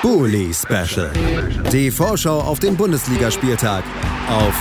[0.00, 1.10] Bully Special.
[1.72, 3.82] Die Vorschau auf den Bundesligaspieltag
[4.28, 4.54] auf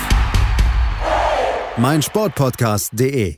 [1.77, 3.37] meinsportpodcast.de.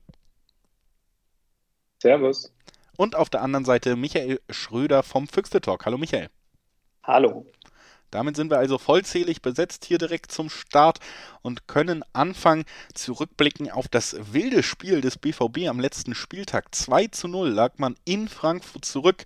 [2.00, 2.52] Servus.
[2.96, 5.84] Und auf der anderen Seite Michael Schröder vom Füchste Talk.
[5.84, 6.28] Hallo Michael.
[7.02, 7.46] Hallo.
[8.10, 11.00] Damit sind wir also vollzählig besetzt hier direkt zum Start
[11.42, 16.74] und können anfangen zurückblicken auf das wilde Spiel des BVB am letzten Spieltag.
[16.74, 19.24] 2 zu 0 lag man in Frankfurt zurück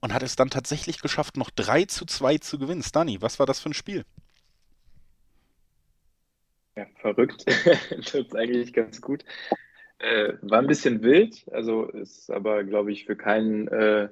[0.00, 2.82] und hat es dann tatsächlich geschafft, noch 3 zu 2 zu gewinnen.
[2.82, 4.04] Stani, was war das für ein Spiel?
[6.76, 7.44] Ja, verrückt.
[8.06, 9.24] Tut eigentlich ganz gut.
[9.98, 14.08] Äh, war ein bisschen wild, also ist aber, glaube ich, für keinen äh,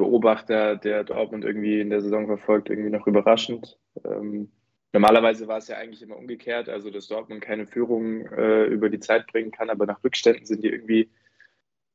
[0.00, 3.78] Beobachter, der Dortmund irgendwie in der Saison verfolgt, irgendwie noch überraschend.
[4.04, 4.50] Ähm,
[4.92, 8.98] normalerweise war es ja eigentlich immer umgekehrt, also dass Dortmund keine Führung äh, über die
[8.98, 11.10] Zeit bringen kann, aber nach Rückständen sind die irgendwie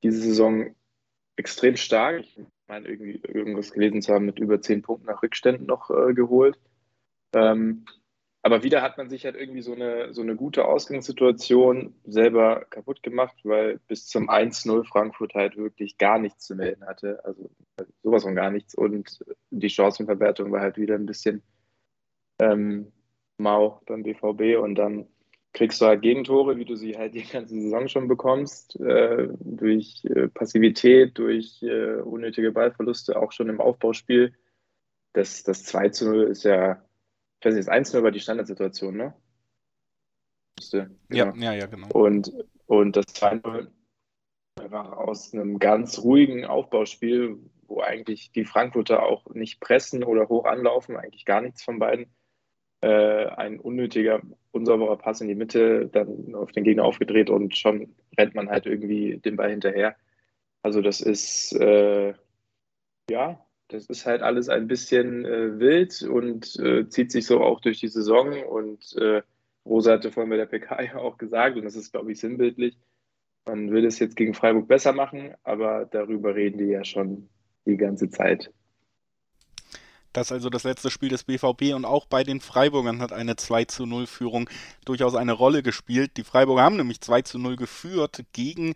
[0.04, 0.76] diese Saison
[1.36, 2.22] extrem stark.
[2.22, 6.14] Ich meine, irgendwie irgendwas gelesen zu haben mit über zehn Punkten nach Rückständen noch äh,
[6.14, 6.58] geholt.
[7.34, 7.86] Ähm,
[8.46, 13.02] aber wieder hat man sich halt irgendwie so eine, so eine gute Ausgangssituation selber kaputt
[13.02, 17.26] gemacht, weil bis zum 1-0 Frankfurt halt wirklich gar nichts zu melden hatte.
[17.26, 17.50] Also
[18.04, 18.76] sowas von gar nichts.
[18.76, 21.42] Und die Chancenverwertung war halt wieder ein bisschen
[22.40, 22.92] ähm,
[23.40, 24.62] mau beim BVB.
[24.62, 25.08] Und dann
[25.54, 30.06] kriegst du halt Gegentore, wie du sie halt die ganze Saison schon bekommst, äh, durch
[30.06, 34.36] äh, Passivität, durch äh, unnötige Ballverluste, auch schon im Aufbauspiel.
[35.14, 36.86] Das, das 2 0 ist ja
[37.46, 39.14] ich weiß nicht, das 1 war die Standardsituation, ne?
[40.72, 40.88] Genau.
[41.12, 41.90] Ja, ja, ja, genau.
[41.90, 42.34] Und,
[42.66, 43.68] und das 2-0
[44.70, 50.46] war aus einem ganz ruhigen Aufbauspiel, wo eigentlich die Frankfurter auch nicht pressen oder hoch
[50.46, 52.08] anlaufen, eigentlich gar nichts von beiden.
[52.82, 57.96] Äh, ein unnötiger, unsauberer Pass in die Mitte, dann auf den Gegner aufgedreht und schon
[58.18, 59.96] rennt man halt irgendwie den Ball hinterher.
[60.64, 62.16] Also das ist, äh,
[63.08, 67.62] ja, das ist halt alles ein bisschen äh, wild und äh, zieht sich so auch
[67.62, 68.44] durch die Saison.
[68.44, 69.22] Und äh,
[69.66, 72.78] Rosa hatte vorhin bei der PK ja auch gesagt, und das ist, glaube ich, sinnbildlich,
[73.46, 77.30] man will es jetzt gegen Freiburg besser machen, aber darüber reden die ja schon
[77.66, 78.52] die ganze Zeit.
[80.14, 83.36] Das ist also das letzte Spiel des BVB und auch bei den Freiburgern hat eine
[83.36, 84.50] 2 zu 0 Führung
[84.86, 86.12] durchaus eine Rolle gespielt.
[86.16, 88.76] Die Freiburger haben nämlich 2 zu 0 geführt gegen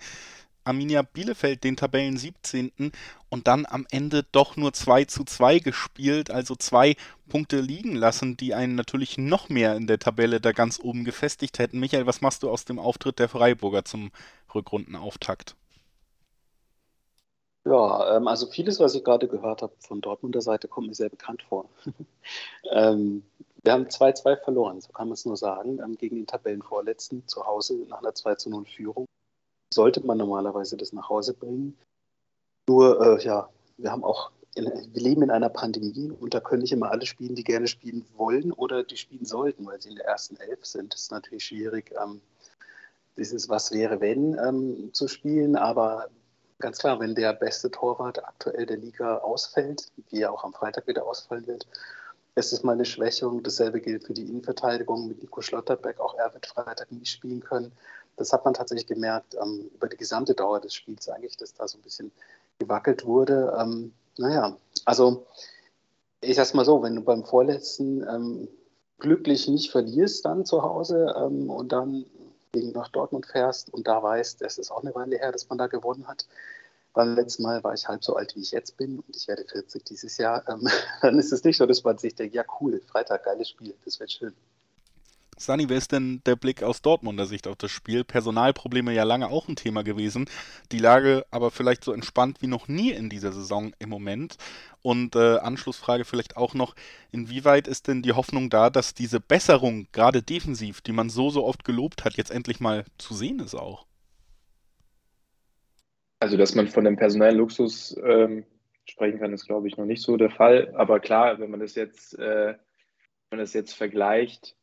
[0.69, 2.91] Arminia Bielefeld den Tabellen 17.
[3.29, 6.95] und dann am Ende doch nur 2 zu 2 gespielt, also zwei
[7.27, 11.57] Punkte liegen lassen, die einen natürlich noch mehr in der Tabelle da ganz oben gefestigt
[11.57, 11.79] hätten.
[11.79, 14.11] Michael, was machst du aus dem Auftritt der Freiburger zum
[14.53, 15.55] Rückrundenauftakt?
[17.65, 21.09] Ja, ähm, also vieles, was ich gerade gehört habe von Dortmunder Seite, kommt mir sehr
[21.09, 21.65] bekannt vor.
[22.71, 23.23] ähm,
[23.63, 27.85] wir haben 2-2 verloren, so kann man es nur sagen, gegen den Tabellenvorletzten zu Hause
[27.89, 29.07] nach einer 2 0 Führung
[29.79, 31.77] sollte man normalerweise das nach Hause bringen.
[32.67, 33.47] Nur, äh, ja,
[33.77, 37.33] wir haben auch, wir leben in einer Pandemie und da können nicht immer alle spielen,
[37.33, 40.93] die gerne spielen wollen oder die spielen sollten, weil sie in der ersten Elf sind.
[40.93, 42.19] Das ist natürlich schwierig, ähm,
[43.15, 46.09] dieses Was wäre, wenn ähm, zu spielen, aber
[46.59, 50.87] ganz klar, wenn der beste Torwart aktuell der Liga ausfällt, wie er auch am Freitag
[50.87, 51.65] wieder ausfallen wird,
[52.35, 53.43] ist es mal eine Schwächung.
[53.43, 56.01] Dasselbe gilt für die Innenverteidigung mit Nico Schlotterbeck.
[56.01, 57.71] Auch er wird Freitag nicht spielen können
[58.19, 61.67] das hat man tatsächlich gemerkt ähm, über die gesamte Dauer des Spiels eigentlich, dass da
[61.67, 62.11] so ein bisschen
[62.59, 63.57] gewackelt wurde.
[63.57, 65.25] Ähm, naja, also
[66.21, 68.47] ich sag's mal so, wenn du beim vorletzten ähm,
[68.99, 72.05] glücklich nicht verlierst dann zu Hause ähm, und dann
[72.51, 75.57] gegen nach Dortmund fährst und da weißt, es ist auch eine Weile her, dass man
[75.57, 76.27] da gewonnen hat.
[76.93, 79.45] Beim letzten Mal war ich halb so alt, wie ich jetzt bin und ich werde
[79.45, 80.43] 40 dieses Jahr.
[80.49, 80.67] Ähm,
[81.01, 83.99] dann ist es nicht so, dass man sich denkt, ja cool, Freitag, geiles Spiel, das
[84.01, 84.33] wird schön.
[85.41, 88.03] Sunny, wer ist denn der Blick aus Dortmunder Sicht auf das Spiel?
[88.03, 90.29] Personalprobleme ja lange auch ein Thema gewesen.
[90.73, 94.35] Die Lage aber vielleicht so entspannt wie noch nie in dieser Saison im Moment.
[94.81, 96.75] Und äh, Anschlussfrage vielleicht auch noch,
[97.13, 101.45] inwieweit ist denn die Hoffnung da, dass diese Besserung, gerade defensiv, die man so, so
[101.45, 103.85] oft gelobt hat, jetzt endlich mal zu sehen ist auch?
[106.19, 108.43] Also, dass man von dem Personalluxus ähm,
[108.83, 110.73] sprechen kann, ist, glaube ich, noch nicht so der Fall.
[110.75, 112.55] Aber klar, wenn man das jetzt, äh,
[113.29, 114.57] wenn man das jetzt vergleicht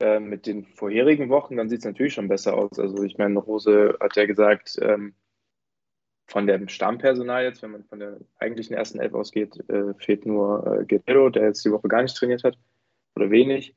[0.00, 2.78] äh, mit den vorherigen Wochen, dann sieht es natürlich schon besser aus.
[2.78, 5.14] Also ich meine, Rose hat ja gesagt, ähm,
[6.26, 10.64] von dem Stammpersonal jetzt, wenn man von der eigentlichen ersten Elf ausgeht, äh, fehlt nur
[10.66, 12.56] äh, Guerrero, der jetzt die Woche gar nicht trainiert hat
[13.16, 13.74] oder wenig.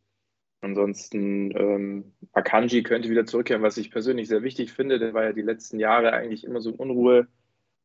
[0.61, 4.97] Ansonsten ähm, Akanji könnte wieder zurückkehren, was ich persönlich sehr wichtig finde.
[4.99, 7.25] Der war ja die letzten Jahre eigentlich immer so ein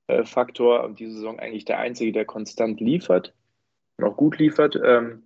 [0.06, 3.34] Unruhefaktor und diese Saison eigentlich der einzige, der konstant liefert
[3.96, 4.78] und auch gut liefert.
[4.82, 5.24] Ähm,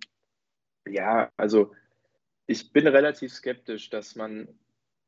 [0.87, 1.71] ja, also
[2.45, 4.47] ich bin relativ skeptisch, dass man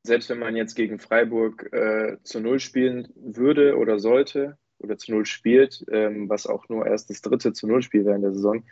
[0.05, 5.11] selbst wenn man jetzt gegen Freiburg äh, zu Null spielen würde oder sollte oder zu
[5.11, 8.33] Null spielt, ähm, was auch nur erst das dritte zu Null Spiel wäre in der
[8.33, 8.63] Saison,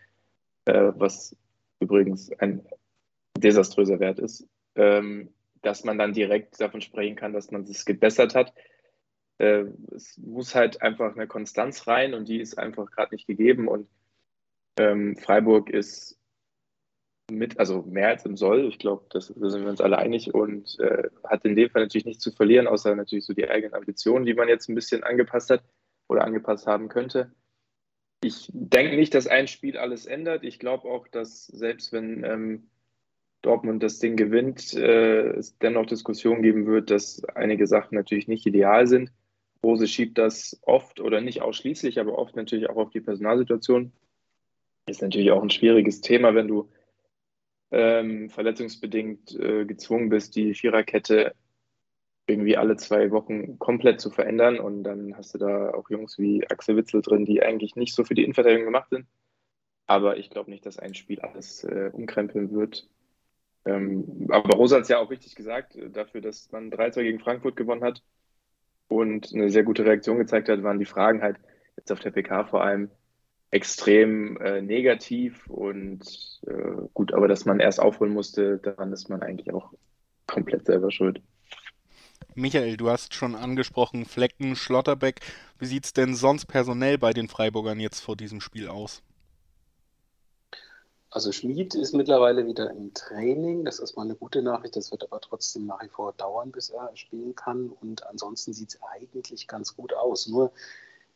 [0.66, 1.36] äh, was
[1.80, 2.66] übrigens ein
[3.38, 8.36] desaströser Wert ist, ähm, dass man dann direkt davon sprechen kann, dass man es gebessert
[8.36, 8.54] hat.
[9.40, 13.68] Äh, es muss halt einfach eine Konstanz rein und die ist einfach gerade nicht gegeben
[13.68, 13.90] und
[14.78, 16.20] ähm, Freiburg ist
[17.32, 18.68] mit, also mehr als im Soll.
[18.68, 22.06] Ich glaube, da sind wir uns alle einig und äh, hat in dem Fall natürlich
[22.06, 25.50] nichts zu verlieren, außer natürlich so die eigenen Ambitionen, die man jetzt ein bisschen angepasst
[25.50, 25.64] hat
[26.08, 27.32] oder angepasst haben könnte.
[28.24, 30.44] Ich denke nicht, dass ein Spiel alles ändert.
[30.44, 32.68] Ich glaube auch, dass selbst wenn ähm,
[33.42, 38.46] Dortmund das Ding gewinnt, äh, es dennoch Diskussionen geben wird, dass einige Sachen natürlich nicht
[38.46, 39.12] ideal sind.
[39.64, 43.94] Rose schiebt das oft oder nicht ausschließlich, aber oft natürlich auch auf die Personalsituation.
[44.88, 46.70] Ist natürlich auch ein schwieriges Thema, wenn du
[47.74, 51.34] ähm, verletzungsbedingt äh, gezwungen bist, die Viererkette
[52.28, 54.60] irgendwie alle zwei Wochen komplett zu verändern.
[54.60, 58.04] Und dann hast du da auch Jungs wie Axel Witzel drin, die eigentlich nicht so
[58.04, 59.08] für die Innenverteidigung gemacht sind.
[59.88, 62.88] Aber ich glaube nicht, dass ein Spiel alles äh, umkrempeln wird.
[63.66, 67.20] Ähm, aber Rosa hat es ja auch richtig gesagt, äh, dafür, dass man 3-2 gegen
[67.20, 68.04] Frankfurt gewonnen hat
[68.88, 71.38] und eine sehr gute Reaktion gezeigt hat, waren die Fragen halt
[71.76, 72.92] jetzt auf der PK vor allem,
[73.54, 79.22] extrem äh, negativ und äh, gut, aber dass man erst aufholen musste, daran ist man
[79.22, 79.72] eigentlich auch
[80.26, 81.22] komplett selber schuld.
[82.34, 85.20] Michael, du hast schon angesprochen, Flecken, Schlotterbeck.
[85.60, 89.04] Wie sieht es denn sonst personell bei den Freiburgern jetzt vor diesem Spiel aus?
[91.12, 93.66] Also Schmid ist mittlerweile wieder im Training.
[93.66, 94.76] Das ist mal eine gute Nachricht.
[94.76, 97.70] Das wird aber trotzdem nach wie vor dauern, bis er spielen kann.
[97.70, 100.28] Und ansonsten sieht es eigentlich ganz gut aus.
[100.28, 100.52] Nur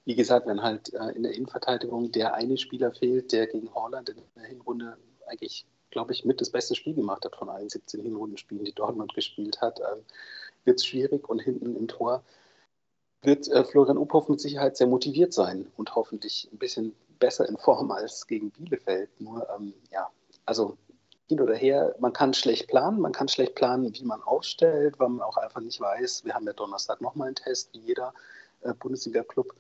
[0.08, 4.08] wie gesagt, wenn halt äh, in der Innenverteidigung der eine Spieler fehlt, der gegen Holland
[4.08, 8.02] in der Hinrunde eigentlich, glaube ich, mit das beste Spiel gemacht hat von allen 17
[8.02, 9.98] Hinrundenspielen, die Dortmund gespielt hat, äh,
[10.64, 12.24] wird es schwierig und hinten im Tor
[13.22, 17.58] wird äh, Florian Uphoff mit Sicherheit sehr motiviert sein und hoffentlich ein bisschen besser in
[17.58, 19.10] Form als gegen Bielefeld.
[19.20, 20.10] Nur, ähm, ja,
[20.46, 20.78] also
[21.28, 25.10] hin oder her, man kann schlecht planen, man kann schlecht planen, wie man aufstellt, weil
[25.10, 28.14] man auch einfach nicht weiß, wir haben ja Donnerstag nochmal einen Test, wie jeder
[28.62, 29.54] äh, Bundesliga-Club.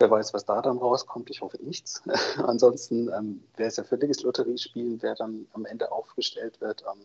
[0.00, 1.28] Wer weiß, was da dann rauskommt.
[1.28, 2.02] Ich hoffe nichts.
[2.38, 6.82] Ansonsten ähm, wäre es ja völliges Lotteriespielen, wer dann am Ende aufgestellt wird.
[6.90, 7.04] Ähm,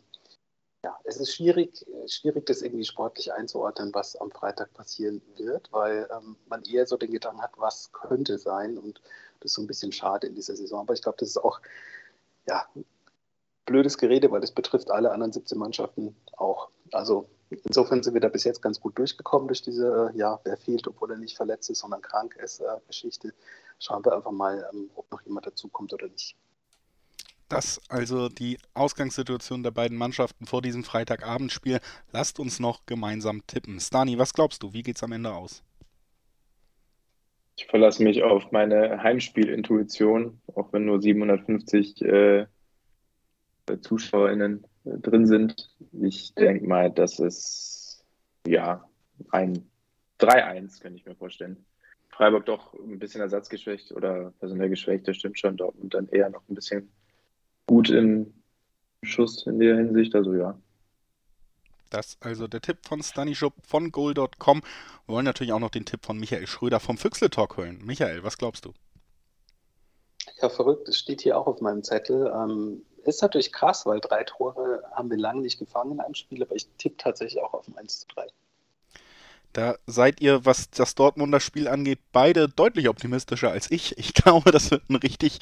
[0.86, 6.08] ja, es ist schwierig, schwierig, das irgendwie sportlich einzuordnen, was am Freitag passieren wird, weil
[6.16, 8.78] ähm, man eher so den Gedanken hat, was könnte sein.
[8.78, 9.02] Und
[9.42, 10.80] das ist so ein bisschen schade in dieser Saison.
[10.80, 11.60] Aber ich glaube, das ist auch
[12.48, 12.66] ja,
[13.66, 16.70] blödes Gerede, weil das betrifft alle anderen 17 Mannschaften auch.
[16.94, 20.58] Also insofern sind wir da bis jetzt ganz gut durchgekommen durch diese, äh, ja, wer
[20.58, 23.34] fehlt, obwohl er nicht verletzt ist, sondern krank ist, äh, Geschichte.
[23.80, 26.36] Schauen wir einfach mal, ähm, ob noch jemand dazukommt oder nicht.
[27.50, 31.80] Das also die Ausgangssituation der beiden Mannschaften vor diesem Freitagabendspiel.
[32.12, 33.80] Lasst uns noch gemeinsam tippen.
[33.80, 34.74] Stani, was glaubst du?
[34.74, 35.64] Wie geht es am Ende aus?
[37.58, 42.48] Ich verlasse mich auf meine Heimspielintuition, auch wenn nur 750 äh,
[43.82, 45.70] ZuschauerInnen drin sind.
[45.92, 48.04] Ich denke mal, dass es
[48.48, 48.88] ja
[49.32, 49.70] ein
[50.20, 51.66] 3-1, könnte ich mir vorstellen.
[52.10, 55.58] Freiburg doch ein bisschen ersatzgeschwächt oder personell geschwächt, das stimmt schon.
[55.58, 56.90] Dortmund dann eher noch ein bisschen
[57.68, 58.34] gut im
[59.04, 60.58] Schuss in der Hinsicht, also ja.
[61.90, 64.62] Das also der Tipp von Stanishop von goal.com.
[65.06, 67.80] Wir wollen natürlich auch noch den Tipp von Michael Schröder vom Füchsle Talk hören.
[67.84, 68.74] Michael, was glaubst du?
[70.42, 70.90] Ja, verrückt.
[70.90, 72.32] Es steht hier auch auf meinem Zettel.
[72.34, 76.42] Ähm, ist natürlich krass, weil drei Tore haben wir lange nicht gefangen in einem Spiel,
[76.42, 78.28] aber ich tippe tatsächlich auch auf ein 1 zu 3.
[79.56, 83.98] Da seid ihr, was das Dortmunder Spiel angeht, beide deutlich optimistischer als ich.
[83.98, 85.40] Ich glaube, das wird ein richtig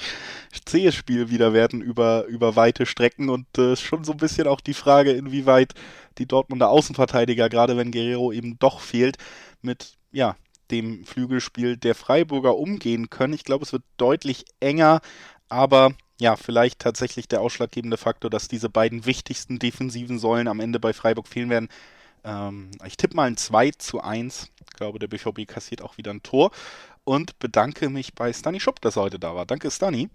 [0.65, 4.61] zähes Spiel wieder werden über, über weite Strecken und äh, schon so ein bisschen auch
[4.61, 5.73] die Frage, inwieweit
[6.19, 9.17] die Dortmunder Außenverteidiger, gerade wenn Guerrero eben doch fehlt,
[9.63, 10.35] mit ja,
[10.69, 13.33] dem Flügelspiel der Freiburger umgehen können.
[13.33, 15.01] Ich glaube, es wird deutlich enger,
[15.53, 20.79] aber ja, vielleicht tatsächlich der ausschlaggebende Faktor, dass diese beiden wichtigsten defensiven Säulen am Ende
[20.79, 21.69] bei Freiburg fehlen werden.
[22.23, 24.49] Ähm, ich tippe mal ein 2 zu 1.
[24.65, 26.51] Ich glaube, der BVB kassiert auch wieder ein Tor.
[27.05, 29.45] und bedanke mich bei Stani Schupp, dass er heute da war.
[29.45, 30.09] Danke, Stani.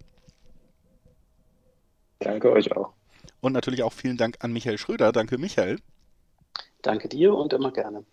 [2.21, 2.95] Danke euch auch.
[3.41, 5.13] Und natürlich auch vielen Dank an Michael Schröder.
[5.13, 5.79] Danke, Michael.
[6.83, 8.05] Danke dir und immer gerne.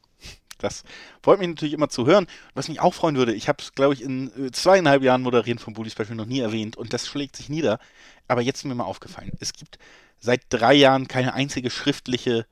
[0.58, 0.84] Das
[1.22, 2.28] freut mich natürlich immer zu hören.
[2.54, 5.60] Was mich auch freuen würde, ich habe es, glaube ich, in äh, zweieinhalb Jahren Moderieren
[5.60, 7.80] vom Bully Special noch nie erwähnt und das schlägt sich nieder.
[8.28, 9.78] Aber jetzt ist mir mal aufgefallen, es gibt
[10.20, 12.46] seit drei Jahren keine einzige schriftliche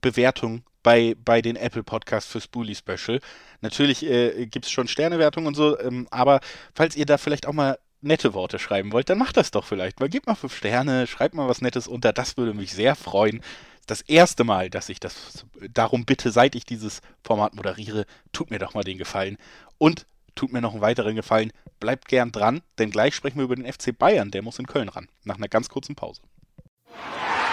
[0.00, 3.20] Bewertung bei, bei den Apple Podcasts fürs Bully Special.
[3.60, 6.40] Natürlich äh, gibt es schon Sternewertungen und so, ähm, aber
[6.74, 9.98] falls ihr da vielleicht auch mal nette Worte schreiben wollt, dann macht das doch vielleicht.
[9.98, 13.40] Mal gebt mal fünf Sterne, schreibt mal was Nettes unter, das würde mich sehr freuen.
[13.86, 18.58] Das erste Mal, dass ich das darum bitte, seit ich dieses Format moderiere, tut mir
[18.58, 19.36] doch mal den Gefallen.
[19.78, 23.56] Und tut mir noch einen weiteren Gefallen, bleibt gern dran, denn gleich sprechen wir über
[23.56, 26.22] den FC Bayern, der muss in Köln ran, nach einer ganz kurzen Pause.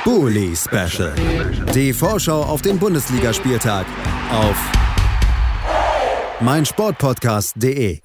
[0.03, 1.13] Bully Special.
[1.75, 3.85] Die Vorschau auf den Bundesligaspieltag
[4.31, 4.57] auf
[6.39, 7.99] meinsportpodcast.de.